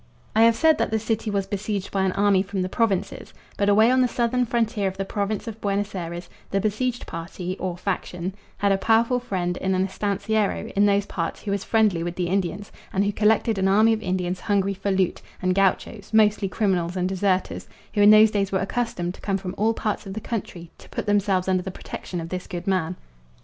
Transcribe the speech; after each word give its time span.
I 0.35 0.41
have 0.45 0.55
said 0.55 0.79
that 0.79 0.89
the 0.89 0.97
city 0.97 1.29
was 1.29 1.45
besieged 1.45 1.91
by 1.91 2.01
an 2.01 2.11
army 2.13 2.41
from 2.41 2.63
the 2.63 2.69
provinces, 2.69 3.35
but 3.55 3.69
away 3.69 3.91
on 3.91 4.01
the 4.01 4.07
southern 4.07 4.47
frontier 4.47 4.87
of 4.87 4.97
the 4.97 5.05
province 5.05 5.47
of 5.47 5.61
Buenos 5.61 5.93
Ayres 5.93 6.27
the 6.49 6.59
besieged 6.59 7.05
party, 7.05 7.55
or 7.59 7.77
faction, 7.77 8.33
had 8.57 8.71
a 8.71 8.79
powerful 8.79 9.19
friend 9.19 9.57
in 9.57 9.75
an 9.75 9.85
estanciero 9.87 10.71
in 10.75 10.87
those 10.87 11.05
parts 11.05 11.43
who 11.43 11.51
was 11.51 11.63
friendly 11.63 12.01
with 12.01 12.15
the 12.15 12.29
Indians, 12.29 12.71
and 12.91 13.05
who 13.05 13.11
collected 13.11 13.59
an 13.59 13.67
army 13.67 13.93
of 13.93 14.01
Indians 14.01 14.39
hungry 14.39 14.73
for 14.73 14.89
loot, 14.89 15.21
and 15.39 15.53
gauchos, 15.53 16.11
mostly 16.15 16.49
criminals 16.49 16.97
and 16.97 17.07
deserters, 17.07 17.69
who 17.93 18.01
in 18.01 18.09
those 18.09 18.31
days 18.31 18.51
were 18.51 18.57
accustomed 18.57 19.13
to 19.13 19.21
come 19.21 19.37
from 19.37 19.53
all 19.55 19.75
parts 19.75 20.07
of 20.07 20.15
the 20.15 20.19
country 20.19 20.71
to 20.79 20.89
put 20.89 21.05
themselves 21.05 21.47
under 21.47 21.61
the 21.61 21.69
protection 21.69 22.19
of 22.19 22.29
this 22.29 22.47
good 22.47 22.65
man. 22.65 22.95